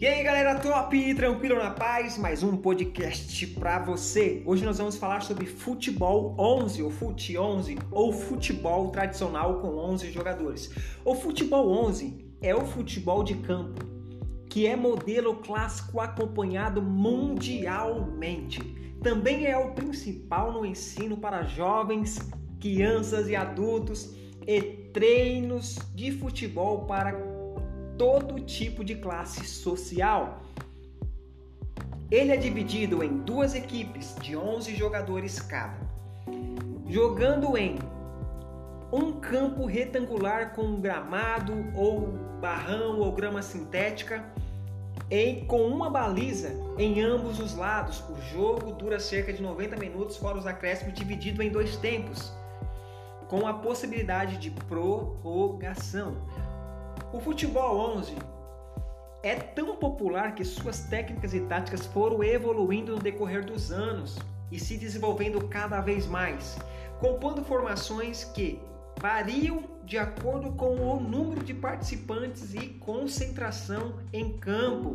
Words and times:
E 0.00 0.06
aí 0.06 0.22
galera 0.22 0.60
top, 0.60 1.12
tranquilo 1.16 1.56
na 1.56 1.72
paz, 1.72 2.16
mais 2.16 2.44
um 2.44 2.56
podcast 2.56 3.44
pra 3.48 3.80
você. 3.80 4.44
Hoje 4.46 4.64
nós 4.64 4.78
vamos 4.78 4.96
falar 4.96 5.22
sobre 5.22 5.44
futebol 5.44 6.36
11, 6.38 6.84
ou 6.84 6.88
fute 6.88 7.36
11, 7.36 7.76
ou 7.90 8.12
futebol 8.12 8.90
tradicional 8.90 9.58
com 9.60 9.76
11 9.76 10.12
jogadores. 10.12 10.70
O 11.04 11.16
futebol 11.16 11.68
11 11.84 12.32
é 12.40 12.54
o 12.54 12.64
futebol 12.64 13.24
de 13.24 13.34
campo, 13.38 13.84
que 14.48 14.68
é 14.68 14.76
modelo 14.76 15.34
clássico 15.34 15.98
acompanhado 15.98 16.80
mundialmente. 16.80 18.60
Também 19.02 19.46
é 19.46 19.58
o 19.58 19.72
principal 19.72 20.52
no 20.52 20.64
ensino 20.64 21.16
para 21.16 21.42
jovens, 21.42 22.20
crianças 22.60 23.28
e 23.28 23.34
adultos 23.34 24.14
e 24.46 24.62
treinos 24.92 25.76
de 25.92 26.12
futebol 26.12 26.86
para 26.86 27.12
todo 27.98 28.40
tipo 28.40 28.84
de 28.84 28.94
classe 28.94 29.44
social. 29.44 30.40
Ele 32.10 32.32
é 32.32 32.36
dividido 32.36 33.02
em 33.02 33.18
duas 33.18 33.54
equipes 33.54 34.14
de 34.22 34.34
11 34.34 34.74
jogadores 34.76 35.40
cada, 35.40 35.76
jogando 36.88 37.58
em 37.58 37.76
um 38.90 39.12
campo 39.12 39.66
retangular 39.66 40.54
com 40.54 40.80
gramado 40.80 41.52
ou 41.74 42.08
barrão 42.40 43.00
ou 43.00 43.12
grama 43.12 43.42
sintética 43.42 44.24
e 45.10 45.44
com 45.46 45.66
uma 45.66 45.90
baliza 45.90 46.50
em 46.78 47.02
ambos 47.02 47.38
os 47.38 47.54
lados. 47.54 48.02
O 48.08 48.16
jogo 48.32 48.72
dura 48.72 48.98
cerca 48.98 49.32
de 49.32 49.42
90 49.42 49.76
minutos, 49.76 50.16
fora 50.16 50.38
os 50.38 50.46
acréscimos, 50.46 50.94
dividido 50.94 51.42
em 51.42 51.50
dois 51.50 51.76
tempos, 51.76 52.32
com 53.28 53.46
a 53.46 53.52
possibilidade 53.52 54.38
de 54.38 54.50
prorrogação. 54.50 56.16
O 57.10 57.20
futebol 57.20 57.96
11 57.96 58.16
é 59.22 59.34
tão 59.34 59.76
popular 59.76 60.34
que 60.34 60.44
suas 60.44 60.80
técnicas 60.80 61.32
e 61.32 61.40
táticas 61.40 61.86
foram 61.86 62.22
evoluindo 62.22 62.96
no 62.96 63.02
decorrer 63.02 63.46
dos 63.46 63.72
anos 63.72 64.18
e 64.52 64.60
se 64.60 64.76
desenvolvendo 64.76 65.48
cada 65.48 65.80
vez 65.80 66.06
mais, 66.06 66.58
compondo 67.00 67.42
formações 67.42 68.24
que 68.24 68.60
variam 69.00 69.64
de 69.84 69.96
acordo 69.96 70.52
com 70.52 70.76
o 70.76 71.00
número 71.00 71.42
de 71.42 71.54
participantes 71.54 72.52
e 72.52 72.68
concentração 72.68 73.94
em 74.12 74.36
campo, 74.36 74.94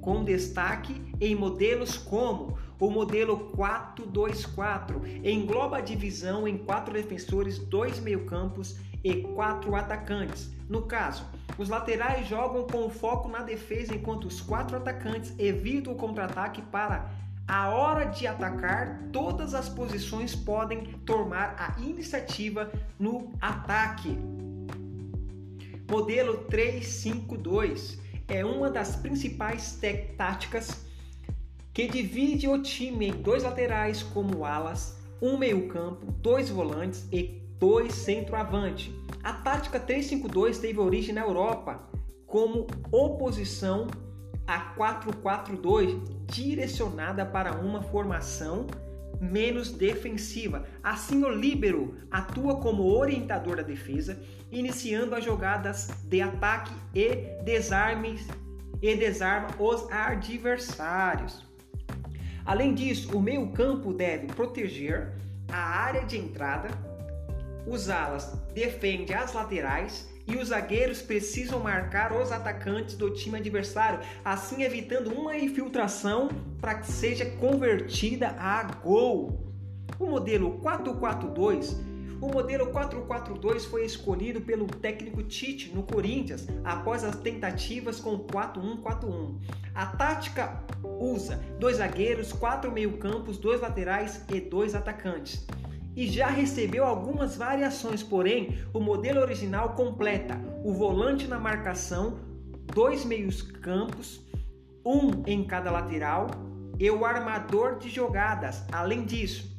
com 0.00 0.24
destaque 0.24 0.98
em 1.20 1.34
modelos 1.34 1.98
como 1.98 2.56
o 2.78 2.90
modelo 2.90 3.52
4-2-4, 3.54 5.22
engloba 5.22 5.76
a 5.76 5.82
divisão 5.82 6.48
em 6.48 6.56
quatro 6.56 6.94
defensores, 6.94 7.58
dois 7.58 8.00
meio-campos 8.00 8.78
e 9.02 9.22
quatro 9.22 9.74
atacantes. 9.74 10.50
No 10.68 10.82
caso, 10.82 11.24
os 11.58 11.68
laterais 11.68 12.26
jogam 12.28 12.66
com 12.66 12.88
foco 12.88 13.28
na 13.28 13.40
defesa, 13.40 13.94
enquanto 13.94 14.26
os 14.26 14.40
quatro 14.40 14.76
atacantes 14.76 15.34
evitam 15.38 15.92
o 15.92 15.96
contra-ataque 15.96 16.62
para 16.62 17.10
a 17.52 17.68
hora 17.70 18.04
de 18.04 18.28
atacar, 18.28 19.08
todas 19.12 19.54
as 19.54 19.68
posições 19.68 20.36
podem 20.36 20.84
tomar 21.04 21.56
a 21.58 21.80
iniciativa 21.80 22.70
no 22.96 23.32
ataque. 23.40 24.16
Modelo 25.90 26.44
352 26.44 27.98
é 28.28 28.44
uma 28.44 28.70
das 28.70 28.94
principais 28.94 29.76
táticas 30.16 30.86
que 31.72 31.88
divide 31.88 32.46
o 32.46 32.62
time 32.62 33.08
em 33.08 33.12
dois 33.20 33.42
laterais 33.42 34.00
como 34.00 34.44
alas, 34.44 34.96
um 35.20 35.36
meio-campo, 35.36 36.06
dois 36.12 36.48
volantes 36.48 37.08
e 37.10 37.42
dois 37.60 37.92
centroavante. 37.92 38.92
A 39.22 39.34
tática 39.34 39.78
352 39.78 40.58
teve 40.58 40.80
origem 40.80 41.14
na 41.14 41.20
Europa 41.20 41.88
como 42.26 42.66
oposição 42.90 43.86
a 44.46 44.74
4-4-2, 44.74 46.00
direcionada 46.26 47.24
para 47.24 47.52
uma 47.52 47.82
formação 47.82 48.66
menos 49.20 49.70
defensiva. 49.70 50.64
Assim, 50.82 51.22
o 51.22 51.28
líbero 51.28 51.94
atua 52.10 52.56
como 52.56 52.84
orientador 52.84 53.56
da 53.56 53.62
defesa, 53.62 54.20
iniciando 54.50 55.14
as 55.14 55.22
jogadas 55.24 55.88
de 56.04 56.22
ataque 56.22 56.72
e 56.94 57.42
desarme 57.44 58.18
e 58.80 58.96
desarma 58.96 59.48
os 59.58 59.86
adversários. 59.92 61.44
Além 62.44 62.74
disso, 62.74 63.16
o 63.16 63.20
meio-campo 63.20 63.92
deve 63.92 64.28
proteger 64.28 65.12
a 65.52 65.58
área 65.58 66.04
de 66.06 66.16
entrada, 66.16 66.68
os 67.70 67.88
alas 67.88 68.32
defendem 68.52 69.14
as 69.14 69.32
laterais 69.32 70.08
e 70.26 70.36
os 70.36 70.48
zagueiros 70.48 71.00
precisam 71.00 71.60
marcar 71.60 72.12
os 72.12 72.30
atacantes 72.30 72.96
do 72.96 73.10
time 73.10 73.38
adversário, 73.38 74.00
assim 74.24 74.62
evitando 74.62 75.12
uma 75.12 75.36
infiltração 75.36 76.28
para 76.60 76.74
que 76.74 76.90
seja 76.90 77.24
convertida 77.38 78.28
a 78.38 78.62
gol. 78.64 79.54
O 79.98 80.06
modelo 80.06 80.58
442 80.58 81.90
o 82.20 82.28
modelo 82.28 82.66
442 82.66 83.64
foi 83.64 83.86
escolhido 83.86 84.42
pelo 84.42 84.66
técnico 84.66 85.22
Tite 85.22 85.74
no 85.74 85.82
Corinthians 85.82 86.46
após 86.62 87.02
as 87.02 87.16
tentativas 87.16 87.98
com 87.98 88.18
4-1-4-1. 88.18 89.38
A 89.74 89.86
tática 89.86 90.62
usa 91.00 91.42
dois 91.58 91.78
zagueiros, 91.78 92.30
quatro 92.30 92.70
meio-campos, 92.70 93.38
dois 93.38 93.62
laterais 93.62 94.22
e 94.28 94.38
dois 94.38 94.74
atacantes 94.74 95.46
e 95.96 96.06
já 96.08 96.28
recebeu 96.28 96.84
algumas 96.84 97.36
variações, 97.36 98.02
porém, 98.02 98.58
o 98.72 98.80
modelo 98.80 99.20
original 99.20 99.70
completa 99.70 100.40
o 100.64 100.72
volante 100.72 101.26
na 101.26 101.38
marcação, 101.38 102.18
dois 102.74 103.04
meios-campos, 103.04 104.24
um 104.84 105.22
em 105.26 105.44
cada 105.44 105.70
lateral 105.70 106.28
e 106.78 106.90
o 106.90 107.04
armador 107.04 107.78
de 107.78 107.88
jogadas. 107.88 108.64
Além 108.72 109.04
disso, 109.04 109.56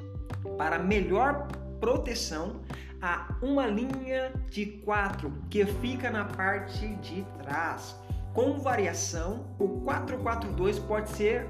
para 0.57 0.79
melhor 0.79 1.47
proteção, 1.79 2.61
há 3.01 3.35
uma 3.41 3.67
linha 3.67 4.33
de 4.49 4.65
quatro 4.65 5.33
que 5.49 5.65
fica 5.65 6.09
na 6.09 6.25
parte 6.25 6.87
de 6.95 7.25
trás. 7.43 7.95
Com 8.33 8.57
variação, 8.59 9.45
o 9.59 9.67
442 9.81 10.79
pode 10.79 11.09
ser 11.09 11.47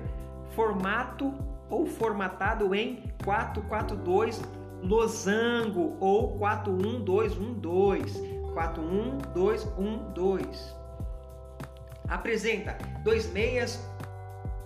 formato 0.56 1.34
ou 1.70 1.86
formatado 1.86 2.74
em 2.74 3.04
442 3.24 4.42
losango 4.82 5.98
ou 6.00 6.38
41212. 6.38 8.32
41212. 8.54 10.74
Apresenta 12.08 12.78
dois 13.04 13.30
meias, 13.32 13.80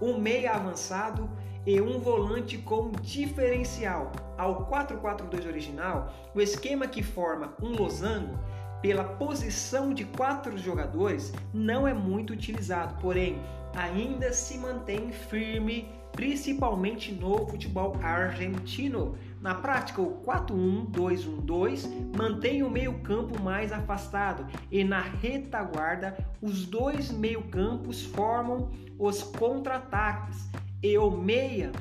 um 0.02 0.18
meia 0.18 0.54
avançado 0.54 1.30
e 1.66 1.82
um 1.82 2.00
volante 2.00 2.58
com 2.58 2.92
diferencial. 2.92 4.12
Ao 4.38 4.66
442 4.66 5.46
original, 5.46 6.14
o 6.34 6.42
esquema 6.42 6.88
que 6.88 7.04
forma 7.04 7.54
um 7.62 7.76
losango 7.76 8.40
pela 8.82 9.04
posição 9.04 9.94
de 9.94 10.06
quatro 10.06 10.58
jogadores 10.58 11.34
não 11.54 11.88
é 11.88 11.94
muito 11.94 12.34
utilizado, 12.34 12.96
porém 13.02 13.38
ainda 13.76 14.32
se 14.32 14.58
mantém 14.58 15.12
firme, 15.12 15.90
principalmente 16.12 17.12
no 17.12 17.48
futebol 17.48 17.98
argentino. 18.02 19.18
Na 19.46 19.54
prática, 19.54 20.02
o 20.02 20.24
4-1-2-1-2 20.26 22.18
mantém 22.18 22.64
o 22.64 22.70
meio-campo 22.72 23.40
mais 23.40 23.72
afastado 23.72 24.44
e 24.72 24.84
na 24.84 25.02
retaguarda 25.02 26.18
os 26.42 26.66
dois 26.66 27.12
meio-campos 27.12 28.04
formam 28.06 28.72
os 28.98 29.22
contra-ataques 29.22 30.50
e 30.82 30.98
o 30.98 31.12
meia 31.12 31.72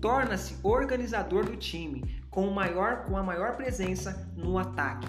torna-se 0.00 0.56
organizador 0.64 1.44
do 1.44 1.54
time 1.56 2.20
com, 2.28 2.50
maior, 2.50 3.04
com 3.04 3.16
a 3.16 3.22
maior 3.22 3.54
presença 3.56 4.28
no 4.36 4.58
ataque 4.58 5.06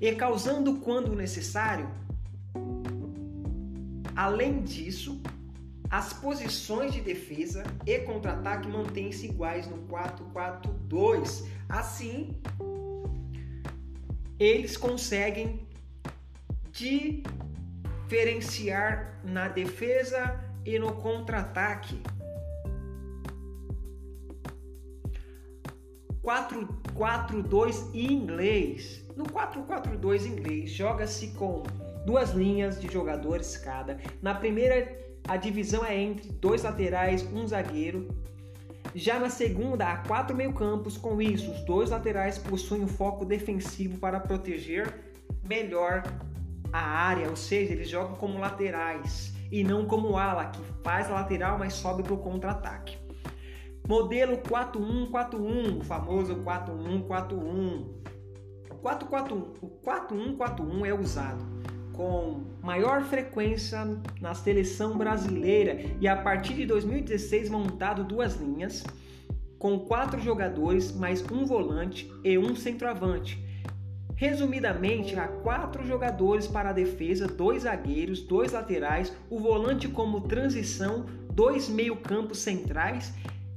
e 0.00 0.10
causando 0.14 0.76
quando 0.76 1.14
necessário. 1.14 1.90
Além 4.16 4.62
disso, 4.62 5.20
as 5.90 6.12
posições 6.12 6.92
de 6.92 7.00
defesa 7.00 7.62
e 7.86 7.98
contra-ataque 8.00 8.68
mantêm-se 8.68 9.26
iguais 9.26 9.66
no 9.68 9.78
4-4-2. 9.88 11.46
Assim, 11.68 12.40
eles 14.38 14.76
conseguem 14.76 15.66
diferenciar 18.06 19.20
na 19.24 19.48
defesa 19.48 20.38
e 20.64 20.78
no 20.78 20.92
contra-ataque. 20.94 22.00
4-4-2 26.22 27.94
inglês. 27.94 29.04
No 29.16 29.24
4-4-2 29.24 30.26
inglês, 30.26 30.70
joga-se 30.70 31.28
com 31.28 31.62
duas 32.04 32.30
linhas 32.30 32.80
de 32.80 32.92
jogadores 32.92 33.56
cada. 33.56 33.98
Na 34.20 34.34
primeira 34.34 35.05
a 35.28 35.36
divisão 35.36 35.84
é 35.84 35.96
entre 35.96 36.30
dois 36.30 36.62
laterais, 36.62 37.26
um 37.32 37.46
zagueiro. 37.46 38.08
Já 38.94 39.18
na 39.18 39.28
segunda, 39.28 39.90
há 39.90 39.96
quatro 39.98 40.36
meio-campos. 40.36 40.96
Com 40.96 41.20
isso, 41.20 41.50
os 41.50 41.60
dois 41.64 41.90
laterais 41.90 42.38
possuem 42.38 42.82
um 42.82 42.88
foco 42.88 43.24
defensivo 43.24 43.98
para 43.98 44.20
proteger 44.20 44.94
melhor 45.48 46.04
a 46.72 46.78
área, 46.78 47.28
ou 47.28 47.36
seja, 47.36 47.72
eles 47.72 47.88
jogam 47.88 48.14
como 48.16 48.38
laterais 48.38 49.34
e 49.50 49.64
não 49.64 49.86
como 49.86 50.16
ala, 50.16 50.46
que 50.46 50.60
faz 50.82 51.10
a 51.10 51.14
lateral, 51.14 51.58
mas 51.58 51.74
sobe 51.74 52.02
para 52.02 52.14
o 52.14 52.18
contra-ataque. 52.18 52.96
Modelo 53.88 54.38
4141, 54.48 55.78
o 55.78 55.84
famoso 55.84 56.36
4141. 56.36 57.96
O 58.70 58.74
441, 58.76 59.38
o 59.60 59.68
4141 59.68 60.86
é 60.86 60.94
usado 60.94 61.56
com 61.96 62.42
maior 62.62 63.02
frequência 63.02 63.78
na 64.20 64.34
seleção 64.34 64.96
brasileira 64.96 65.78
e 66.00 66.06
a 66.06 66.16
partir 66.16 66.54
de 66.54 66.66
2016 66.66 67.48
montado 67.48 68.04
duas 68.04 68.36
linhas 68.36 68.84
com 69.58 69.80
quatro 69.80 70.20
jogadores 70.20 70.92
mais 70.92 71.24
um 71.30 71.46
volante 71.46 72.10
e 72.22 72.36
um 72.36 72.54
centroavante. 72.54 73.42
Resumidamente, 74.14 75.18
há 75.18 75.28
quatro 75.28 75.86
jogadores 75.86 76.46
para 76.46 76.70
a 76.70 76.72
defesa, 76.72 77.26
dois 77.26 77.64
zagueiros, 77.64 78.22
dois 78.22 78.52
laterais, 78.52 79.12
o 79.28 79.38
volante 79.38 79.88
como 79.88 80.22
transição, 80.22 81.04
dois 81.32 81.68
meio-campos 81.68 82.38
centrais 82.38 83.12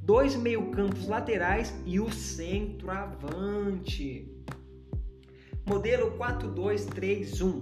dois 0.09 0.35
meio-campos 0.35 1.07
laterais 1.07 1.71
e 1.85 1.99
o 1.99 2.11
centroavante. 2.11 4.27
Modelo 5.63 6.17
4-2-3-1, 6.17 7.61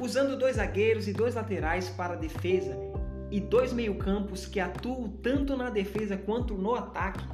usando 0.00 0.36
dois 0.36 0.56
zagueiros 0.56 1.08
e 1.08 1.12
dois 1.12 1.34
laterais 1.34 1.88
para 1.88 2.14
a 2.14 2.16
defesa 2.16 2.76
e 3.30 3.40
dois 3.40 3.72
meio-campos 3.72 4.46
que 4.46 4.60
atuam 4.60 5.08
tanto 5.08 5.56
na 5.56 5.70
defesa 5.70 6.16
quanto 6.16 6.54
no 6.54 6.74
ataque, 6.74 7.24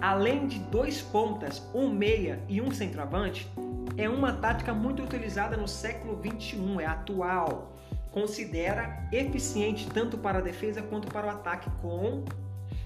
além 0.00 0.46
de 0.46 0.58
dois 0.58 1.00
pontas, 1.00 1.62
um 1.74 1.88
meia 1.88 2.40
e 2.48 2.60
um 2.60 2.70
centroavante, 2.70 3.50
é 3.96 4.08
uma 4.08 4.32
tática 4.32 4.72
muito 4.72 5.02
utilizada 5.02 5.56
no 5.56 5.66
século 5.66 6.16
21, 6.16 6.80
é 6.80 6.86
atual. 6.86 7.76
Considera 8.12 9.08
eficiente 9.12 9.88
tanto 9.90 10.16
para 10.16 10.38
a 10.38 10.42
defesa 10.42 10.82
quanto 10.82 11.08
para 11.08 11.26
o 11.26 11.30
ataque 11.30 11.68
com 11.82 12.24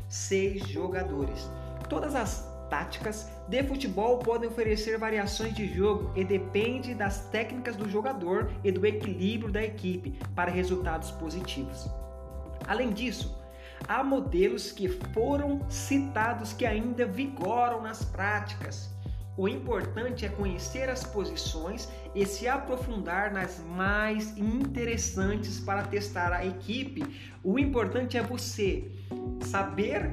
seis 0.08 0.66
jogadores. 0.68 1.50
Todas 1.88 2.14
as 2.14 2.51
táticas 2.72 3.30
de 3.46 3.62
futebol 3.64 4.18
podem 4.20 4.48
oferecer 4.48 4.96
variações 4.96 5.52
de 5.52 5.68
jogo 5.74 6.10
e 6.16 6.24
depende 6.24 6.94
das 6.94 7.28
técnicas 7.28 7.76
do 7.76 7.86
jogador 7.86 8.50
e 8.64 8.72
do 8.72 8.86
equilíbrio 8.86 9.52
da 9.52 9.62
equipe 9.62 10.18
para 10.34 10.50
resultados 10.50 11.10
positivos. 11.10 11.86
Além 12.66 12.88
disso, 12.90 13.38
há 13.86 14.02
modelos 14.02 14.72
que 14.72 14.88
foram 14.88 15.60
citados 15.68 16.54
que 16.54 16.64
ainda 16.64 17.04
vigoram 17.04 17.82
nas 17.82 18.02
práticas. 18.02 18.90
O 19.36 19.46
importante 19.46 20.24
é 20.24 20.30
conhecer 20.30 20.88
as 20.88 21.04
posições 21.04 21.90
e 22.14 22.24
se 22.24 22.48
aprofundar 22.48 23.34
nas 23.34 23.60
mais 23.60 24.34
interessantes 24.38 25.60
para 25.60 25.82
testar 25.82 26.32
a 26.32 26.46
equipe. 26.46 27.04
O 27.44 27.58
importante 27.58 28.16
é 28.16 28.22
você 28.22 28.90
saber 29.42 30.10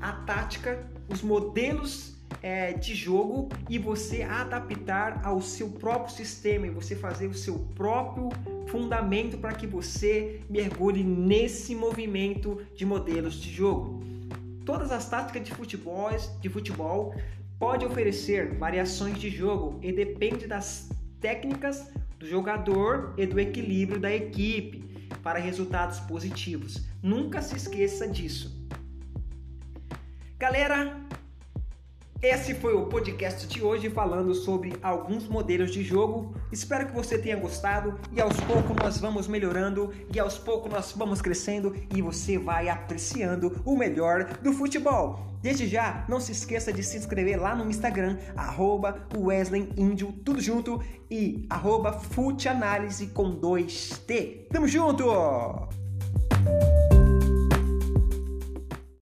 a 0.00 0.12
tática, 0.12 0.84
os 1.12 1.22
modelos 1.22 2.14
é, 2.42 2.72
de 2.72 2.94
jogo 2.94 3.48
e 3.68 3.78
você 3.78 4.22
adaptar 4.22 5.20
ao 5.24 5.42
seu 5.42 5.68
próprio 5.68 6.14
sistema 6.14 6.66
e 6.66 6.70
você 6.70 6.96
fazer 6.96 7.26
o 7.26 7.34
seu 7.34 7.58
próprio 7.74 8.30
fundamento 8.68 9.36
para 9.36 9.52
que 9.52 9.66
você 9.66 10.40
mergulhe 10.48 11.04
nesse 11.04 11.74
movimento 11.74 12.62
de 12.74 12.86
modelos 12.86 13.34
de 13.34 13.52
jogo. 13.52 14.02
Todas 14.64 14.90
as 14.90 15.08
táticas 15.08 15.44
de 15.44 15.52
futebol, 15.52 16.08
de 16.40 16.48
futebol 16.48 17.14
pode 17.58 17.84
oferecer 17.84 18.54
variações 18.54 19.18
de 19.18 19.28
jogo 19.28 19.78
e 19.82 19.92
depende 19.92 20.46
das 20.46 20.88
técnicas 21.20 21.92
do 22.18 22.26
jogador 22.26 23.14
e 23.18 23.26
do 23.26 23.38
equilíbrio 23.38 24.00
da 24.00 24.12
equipe 24.12 24.82
para 25.22 25.38
resultados 25.38 26.00
positivos. 26.00 26.82
Nunca 27.02 27.42
se 27.42 27.56
esqueça 27.56 28.08
disso. 28.08 28.61
Galera, 30.42 30.96
esse 32.20 32.52
foi 32.52 32.74
o 32.74 32.86
podcast 32.86 33.46
de 33.46 33.62
hoje 33.62 33.88
falando 33.88 34.34
sobre 34.34 34.72
alguns 34.82 35.28
modelos 35.28 35.70
de 35.70 35.84
jogo. 35.84 36.34
Espero 36.50 36.86
que 36.86 36.92
você 36.92 37.16
tenha 37.16 37.36
gostado 37.36 37.96
e 38.10 38.20
aos 38.20 38.34
poucos 38.40 38.74
nós 38.74 38.98
vamos 38.98 39.28
melhorando 39.28 39.92
e 40.12 40.18
aos 40.18 40.38
poucos 40.38 40.72
nós 40.72 40.92
vamos 40.96 41.22
crescendo 41.22 41.72
e 41.94 42.02
você 42.02 42.38
vai 42.38 42.68
apreciando 42.68 43.62
o 43.64 43.76
melhor 43.76 44.36
do 44.42 44.52
futebol. 44.52 45.32
Desde 45.40 45.68
já, 45.68 46.04
não 46.08 46.18
se 46.18 46.32
esqueça 46.32 46.72
de 46.72 46.82
se 46.82 46.96
inscrever 46.96 47.40
lá 47.40 47.54
no 47.54 47.70
Instagram, 47.70 48.18
arroba 48.36 49.06
tudo 50.24 50.40
junto, 50.40 50.82
e 51.08 51.46
arroba 51.48 51.92
Futeanálise 51.92 53.06
com 53.06 53.38
2T. 53.38 54.48
Tamo 54.50 54.66
junto! 54.66 55.81